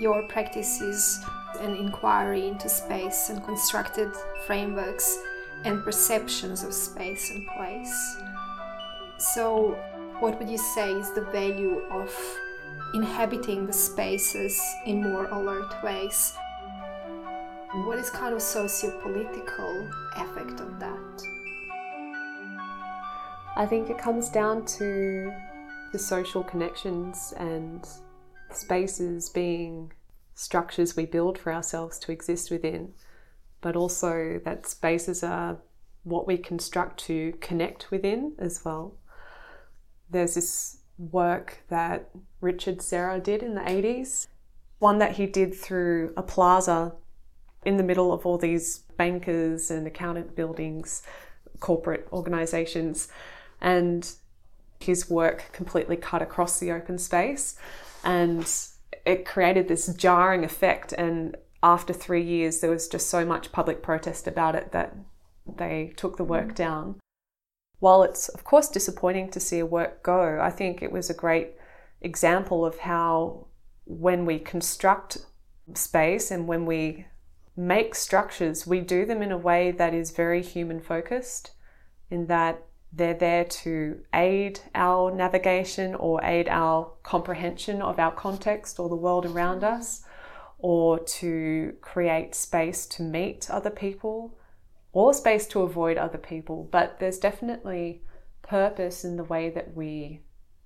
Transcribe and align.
your 0.00 0.22
practices 0.24 1.22
an 1.60 1.76
inquiry 1.76 2.48
into 2.48 2.68
space 2.68 3.28
and 3.28 3.44
constructed 3.44 4.10
frameworks 4.46 5.18
and 5.64 5.84
perceptions 5.84 6.64
of 6.64 6.72
space 6.72 7.30
and 7.30 7.46
place. 7.56 8.16
So, 9.18 9.78
what 10.20 10.38
would 10.38 10.48
you 10.48 10.58
say 10.58 10.90
is 10.92 11.12
the 11.12 11.26
value 11.32 11.82
of 11.90 12.10
inhabiting 12.94 13.66
the 13.66 13.72
spaces 13.72 14.60
in 14.86 15.02
more 15.02 15.26
alert 15.26 15.82
ways? 15.82 16.34
What 17.84 17.98
is 17.98 18.10
kind 18.10 18.34
of 18.34 18.42
socio-political 18.42 19.90
effect 20.16 20.60
of 20.60 20.80
that? 20.80 21.22
I 23.56 23.66
think 23.66 23.90
it 23.90 23.98
comes 23.98 24.28
down 24.30 24.64
to 24.78 25.32
the 25.92 25.98
social 25.98 26.42
connections 26.42 27.34
and 27.36 27.86
spaces 28.56 29.28
being 29.28 29.92
structures 30.34 30.96
we 30.96 31.06
build 31.06 31.38
for 31.38 31.52
ourselves 31.52 31.98
to 32.00 32.12
exist 32.12 32.50
within, 32.50 32.92
but 33.60 33.76
also 33.76 34.40
that 34.44 34.66
spaces 34.66 35.22
are 35.22 35.58
what 36.02 36.26
we 36.26 36.38
construct 36.38 36.98
to 37.04 37.32
connect 37.40 37.90
within 37.90 38.32
as 38.38 38.64
well. 38.64 38.96
There's 40.08 40.34
this 40.34 40.78
work 40.98 41.62
that 41.68 42.10
Richard 42.40 42.82
Serra 42.82 43.20
did 43.20 43.42
in 43.42 43.54
the 43.54 43.60
80s, 43.60 44.26
one 44.78 44.98
that 44.98 45.12
he 45.12 45.26
did 45.26 45.54
through 45.54 46.12
a 46.16 46.22
plaza 46.22 46.94
in 47.64 47.76
the 47.76 47.82
middle 47.82 48.12
of 48.12 48.24
all 48.24 48.38
these 48.38 48.78
bankers 48.96 49.70
and 49.70 49.86
accountant 49.86 50.34
buildings, 50.34 51.02
corporate 51.60 52.08
organizations, 52.12 53.08
and 53.60 54.12
his 54.80 55.10
work 55.10 55.50
completely 55.52 55.96
cut 55.96 56.22
across 56.22 56.58
the 56.58 56.72
open 56.72 56.98
space 56.98 57.56
and 58.02 58.50
it 59.04 59.26
created 59.26 59.68
this 59.68 59.86
jarring 59.94 60.42
effect 60.42 60.92
and 60.92 61.36
after 61.62 61.92
three 61.92 62.22
years 62.22 62.60
there 62.60 62.70
was 62.70 62.88
just 62.88 63.08
so 63.08 63.24
much 63.24 63.52
public 63.52 63.82
protest 63.82 64.26
about 64.26 64.54
it 64.54 64.72
that 64.72 64.96
they 65.58 65.92
took 65.96 66.16
the 66.16 66.24
work 66.24 66.48
mm. 66.48 66.54
down. 66.54 66.96
While 67.78 68.02
it's 68.02 68.28
of 68.30 68.44
course 68.44 68.68
disappointing 68.68 69.30
to 69.30 69.40
see 69.40 69.58
a 69.58 69.66
work 69.66 70.02
go 70.02 70.38
i 70.40 70.50
think 70.50 70.82
it 70.82 70.92
was 70.92 71.08
a 71.08 71.14
great 71.14 71.52
example 72.02 72.64
of 72.64 72.78
how 72.80 73.46
when 73.86 74.26
we 74.26 74.38
construct 74.38 75.18
space 75.74 76.30
and 76.30 76.46
when 76.46 76.66
we 76.66 77.06
make 77.56 77.94
structures 77.94 78.66
we 78.66 78.80
do 78.80 79.04
them 79.04 79.22
in 79.22 79.32
a 79.32 79.38
way 79.38 79.70
that 79.70 79.94
is 79.94 80.10
very 80.10 80.42
human 80.42 80.80
focused 80.80 81.52
in 82.10 82.26
that 82.26 82.62
they're 82.92 83.14
there 83.14 83.44
to 83.44 84.00
aid 84.12 84.60
our 84.74 85.10
navigation 85.12 85.94
or 85.94 86.22
aid 86.24 86.48
our 86.48 86.92
comprehension 87.02 87.80
of 87.82 87.98
our 87.98 88.12
context 88.12 88.80
or 88.80 88.88
the 88.88 88.96
world 88.96 89.24
around 89.24 89.62
us, 89.62 90.04
or 90.58 90.98
to 90.98 91.74
create 91.80 92.34
space 92.34 92.86
to 92.86 93.02
meet 93.02 93.50
other 93.50 93.70
people 93.70 94.36
or 94.92 95.14
space 95.14 95.46
to 95.46 95.60
avoid 95.62 95.96
other 95.96 96.18
people. 96.18 96.68
But 96.70 96.98
there's 96.98 97.18
definitely 97.18 98.02
purpose 98.42 99.04
in 99.04 99.16
the 99.16 99.24
way 99.24 99.48
that 99.50 99.74
we 99.74 100.20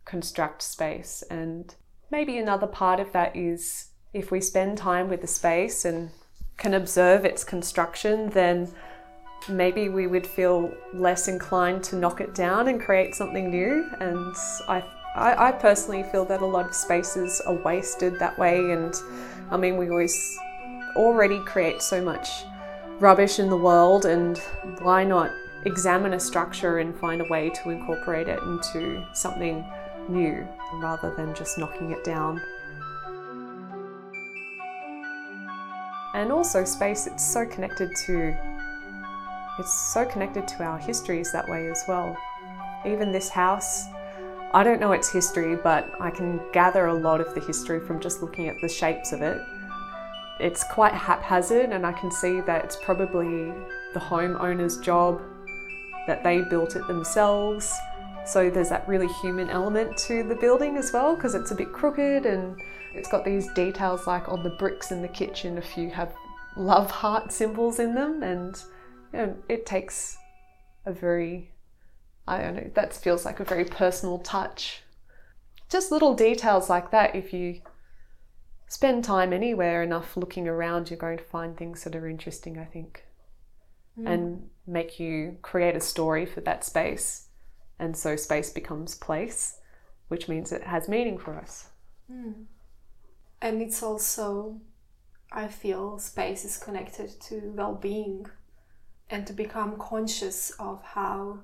construct 0.05 0.63
space. 0.63 1.23
And 1.31 1.75
maybe 2.11 2.39
another 2.39 2.67
part 2.67 3.01
of 3.01 3.13
that 3.13 3.37
is 3.37 3.89
if 4.13 4.31
we 4.31 4.41
spend 4.41 4.79
time 4.79 5.09
with 5.09 5.21
the 5.21 5.27
space 5.27 5.85
and 5.85 6.11
can 6.57 6.73
observe 6.73 7.25
its 7.25 7.45
construction, 7.45 8.31
then 8.31 8.73
maybe 9.49 9.89
we 9.89 10.07
would 10.07 10.27
feel 10.27 10.75
less 10.93 11.29
inclined 11.29 11.83
to 11.85 11.97
knock 11.97 12.21
it 12.21 12.35
down 12.35 12.69
and 12.69 12.81
create 12.81 13.15
something 13.15 13.51
new. 13.51 13.91
And 14.01 14.35
I, 14.69 14.83
I, 15.15 15.49
I, 15.49 15.53
personally 15.53 16.03
feel 16.05 16.25
that 16.27 16.41
a 16.43 16.47
lot 16.47 16.67
of 16.67 16.75
spaces 16.75 17.41
are 17.43 17.55
wasted 17.55 18.19
that 18.19 18.39
way. 18.39 18.73
And 18.73 18.95
I 19.51 19.57
mean, 19.57 19.77
we 19.77 19.91
always 19.91 20.39
already 20.97 21.41
create 21.41 21.83
so 21.83 22.03
much 22.03 22.29
rubbish 23.01 23.39
in 23.39 23.51
the 23.51 23.57
world, 23.57 24.07
and 24.07 24.39
why 24.81 25.05
not 25.05 25.31
examine 25.65 26.15
a 26.15 26.21
structure 26.21 26.79
and 26.79 26.97
find 26.97 27.21
a 27.21 27.25
way 27.25 27.51
to 27.51 27.71
incorporate 27.71 28.29
it 28.29 28.39
into 28.43 29.05
something 29.15 29.65
new 30.09 30.47
rather 30.75 31.15
than 31.17 31.35
just 31.35 31.59
knocking 31.59 31.91
it 31.91 32.05
down? 32.05 32.41
And 36.15 36.31
also, 36.31 36.65
space, 36.65 37.09
it's 37.09 37.27
so 37.27 37.45
connected 37.45 37.91
to 38.07 38.54
it's 39.59 39.93
so 39.93 40.05
connected 40.05 40.49
to 40.49 40.63
our 40.63 40.79
histories 40.79 41.33
that 41.33 41.49
way 41.49 41.69
as 41.71 41.83
well. 41.87 42.17
Even 42.85 43.13
this 43.13 43.29
house, 43.29 43.85
I 44.53 44.63
don't 44.63 44.81
know 44.81 44.93
its 44.93 45.11
history, 45.11 45.57
but 45.57 45.91
I 46.01 46.11
can 46.11 46.41
gather 46.53 46.87
a 46.87 46.95
lot 46.95 47.21
of 47.21 47.35
the 47.35 47.41
history 47.41 47.81
from 47.81 48.01
just 48.01 48.23
looking 48.23 48.49
at 48.49 48.57
the 48.61 48.69
shapes 48.69 49.13
of 49.13 49.23
it. 49.23 49.41
It's 50.41 50.65
quite 50.65 50.93
haphazard, 50.93 51.71
and 51.71 51.87
I 51.87 51.93
can 51.93 52.11
see 52.11 52.41
that 52.43 52.65
it's 52.65 52.77
probably 52.77 53.53
the 53.95 54.01
homeowner's 54.01 54.79
job, 54.79 55.23
that 56.07 56.23
they 56.25 56.43
built 56.43 56.77
it 56.77 56.87
themselves. 56.87 57.73
So 58.27 58.51
there's 58.51 58.71
that 58.71 58.87
really 58.89 59.09
human 59.23 59.51
element 59.51 59.97
to 59.99 60.23
the 60.23 60.35
building 60.35 60.77
as 60.77 60.93
well, 60.93 61.15
because 61.15 61.35
it's 61.35 61.51
a 61.51 61.55
bit 61.55 61.73
crooked 61.73 62.27
and 62.27 62.61
it's 62.95 63.09
got 63.09 63.25
these 63.25 63.53
details 63.55 64.07
like 64.07 64.29
on 64.29 64.43
the 64.43 64.51
bricks 64.51 64.93
in 64.93 65.03
the 65.03 65.09
kitchen, 65.09 65.59
a 65.59 65.63
few 65.63 65.91
have 65.91 66.15
love 66.57 66.91
heart 66.91 67.33
symbols 67.33 67.79
in 67.79 67.95
them, 67.95 68.23
and 68.23 68.63
and 69.15 69.43
it 69.49 69.67
takes 69.67 70.17
a 70.85 70.93
very, 70.93 71.53
I 72.27 72.41
don't 72.43 72.57
know, 72.57 72.71
that 72.75 72.93
feels 72.93 73.25
like 73.25 73.41
a 73.41 73.45
very 73.45 73.65
personal 73.65 74.19
touch. 74.19 74.83
Just 75.69 75.91
little 75.91 76.15
details 76.15 76.69
like 76.69 76.91
that, 76.91 77.15
if 77.15 77.33
you 77.33 77.61
spend 78.69 79.05
time 79.05 79.33
anywhere 79.33 79.83
enough 79.83 80.17
looking 80.17 80.49
around, 80.49 80.91
you're 80.91 80.99
going 80.99 81.19
to 81.19 81.25
find 81.25 81.57
things 81.57 81.85
that 81.85 81.95
are 81.95 82.09
interesting, 82.09 82.59
I 82.59 82.65
think, 82.65 83.05
mm. 83.99 84.09
and 84.09 84.51
make 84.67 84.99
you 84.99 85.39
create 85.43 85.77
a 85.77 85.81
story 85.81 86.27
for 86.27 86.41
that 86.43 86.65
space. 86.65 87.29
And 87.79 87.97
so 87.97 88.17
space 88.17 88.51
becomes 88.51 88.95
place, 88.95 89.59
which 90.09 90.29
means 90.29 90.53
it 90.53 90.65
has 90.65 90.89
meaning 90.89 91.19
for 91.19 91.35
us. 91.35 91.69
Mm. 92.11 92.45
And 93.41 93.63
it's 93.63 93.83
also, 93.83 94.61
I 95.33 95.49
feel, 95.49 95.99
space 95.99 96.45
is 96.45 96.57
connected 96.57 97.21
to 97.23 97.53
well 97.55 97.75
being 97.75 98.27
and 99.11 99.27
to 99.27 99.33
become 99.33 99.77
conscious 99.79 100.51
of 100.59 100.83
how 100.83 101.41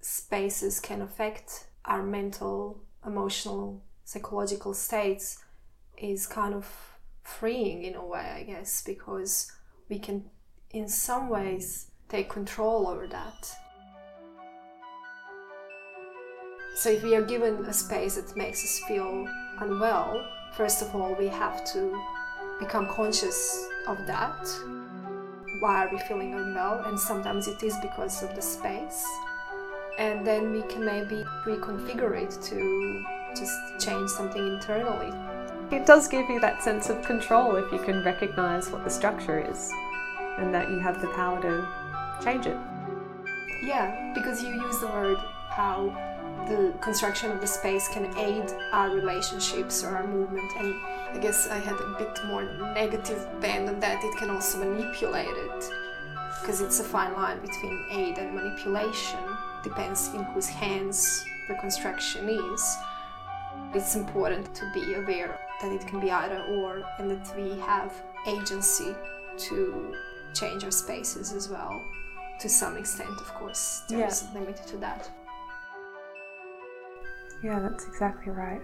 spaces 0.00 0.80
can 0.80 1.02
affect 1.02 1.66
our 1.84 2.02
mental, 2.02 2.82
emotional, 3.04 3.82
psychological 4.04 4.74
states 4.74 5.38
is 5.98 6.26
kind 6.26 6.54
of 6.54 6.66
freeing 7.22 7.84
in 7.84 7.94
a 7.94 8.04
way, 8.04 8.32
I 8.36 8.42
guess, 8.42 8.82
because 8.82 9.52
we 9.88 9.98
can, 9.98 10.24
in 10.70 10.88
some 10.88 11.28
ways, 11.28 11.90
take 12.08 12.28
control 12.28 12.88
over 12.88 13.06
that. 13.06 13.54
So, 16.76 16.90
if 16.90 17.02
we 17.02 17.14
are 17.14 17.22
given 17.22 17.64
a 17.66 17.72
space 17.72 18.16
that 18.16 18.36
makes 18.36 18.64
us 18.64 18.80
feel 18.88 19.28
unwell, 19.60 20.26
first 20.54 20.82
of 20.82 20.94
all, 20.94 21.14
we 21.14 21.28
have 21.28 21.64
to 21.72 22.00
become 22.58 22.88
conscious 22.88 23.66
of 23.86 23.98
that 24.06 24.46
why 25.60 25.84
are 25.84 25.88
we 25.92 25.98
feeling 26.00 26.34
unwell 26.34 26.82
and 26.86 26.98
sometimes 26.98 27.46
it 27.46 27.62
is 27.62 27.76
because 27.82 28.22
of 28.22 28.34
the 28.34 28.42
space. 28.42 29.04
And 29.98 30.26
then 30.26 30.52
we 30.52 30.62
can 30.62 30.84
maybe 30.84 31.24
reconfigure 31.44 32.16
it 32.20 32.30
to 32.44 33.04
just 33.36 33.58
change 33.78 34.10
something 34.10 34.44
internally. 34.44 35.12
It 35.70 35.86
does 35.86 36.08
give 36.08 36.28
you 36.28 36.40
that 36.40 36.62
sense 36.62 36.88
of 36.88 37.02
control 37.02 37.56
if 37.56 37.70
you 37.70 37.78
can 37.78 38.02
recognize 38.02 38.70
what 38.70 38.82
the 38.82 38.90
structure 38.90 39.38
is 39.38 39.70
and 40.38 40.52
that 40.52 40.70
you 40.70 40.80
have 40.80 41.00
the 41.00 41.08
power 41.08 41.40
to 41.42 42.24
change 42.24 42.46
it. 42.46 42.56
Yeah 43.62 44.12
because 44.14 44.42
you 44.42 44.50
use 44.50 44.80
the 44.80 44.86
word 44.88 45.18
how 45.50 45.88
the 46.50 46.74
construction 46.80 47.30
of 47.30 47.40
the 47.40 47.46
space 47.46 47.86
can 47.88 48.06
aid 48.18 48.44
our 48.72 48.90
relationships 48.90 49.84
or 49.84 49.96
our 49.96 50.06
movement. 50.06 50.50
And 50.58 50.74
i 51.12 51.18
guess 51.20 51.48
i 51.48 51.58
had 51.58 51.74
a 51.74 51.94
bit 51.98 52.18
more 52.26 52.44
negative 52.74 53.26
bend 53.40 53.68
on 53.68 53.78
that. 53.80 54.02
It 54.02 54.16
can 54.18 54.30
also 54.30 54.58
manipulate 54.58 55.36
it 55.48 55.70
because 56.40 56.60
it's 56.60 56.80
a 56.80 56.84
fine 56.84 57.12
line 57.12 57.40
between 57.40 57.86
aid 57.92 58.18
and 58.18 58.34
manipulation. 58.34 59.20
Depends 59.62 60.08
in 60.14 60.22
whose 60.32 60.48
hands 60.48 61.24
the 61.48 61.54
construction 61.54 62.28
is. 62.28 62.76
It's 63.74 63.94
important 63.94 64.52
to 64.54 64.70
be 64.74 64.94
aware 64.94 65.38
that 65.60 65.70
it 65.72 65.86
can 65.86 66.00
be 66.00 66.10
either 66.10 66.42
or 66.56 66.82
and 66.98 67.10
that 67.10 67.36
we 67.36 67.58
have 67.60 67.92
agency 68.26 68.94
to 69.48 69.94
change 70.34 70.64
our 70.64 70.70
spaces 70.70 71.32
as 71.32 71.48
well 71.48 71.80
to 72.40 72.48
some 72.48 72.76
extent 72.76 73.10
of 73.10 73.34
course. 73.34 73.82
There's 73.88 74.22
yeah. 74.22 74.32
a 74.32 74.34
limit 74.38 74.56
to 74.68 74.76
that 74.78 75.10
yeah, 77.42 77.58
that's 77.60 77.86
exactly 77.86 78.32
right. 78.32 78.62